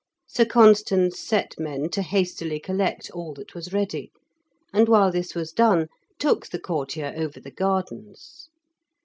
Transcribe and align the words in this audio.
Sir 0.25 0.45
Constans 0.45 1.19
set 1.19 1.59
men 1.59 1.87
to 1.89 2.01
hastily 2.01 2.59
collect 2.59 3.11
all 3.11 3.35
that 3.35 3.53
was 3.53 3.71
ready, 3.71 4.11
and 4.73 4.89
while 4.89 5.11
this 5.11 5.35
was 5.35 5.51
done 5.51 5.89
took 6.17 6.47
the 6.47 6.57
courtier 6.59 7.13
over 7.15 7.39
the 7.39 7.51
gardens. 7.51 8.49